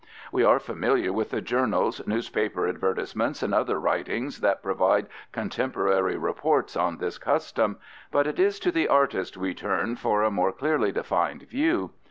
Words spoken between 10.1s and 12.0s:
a more clearly defined view.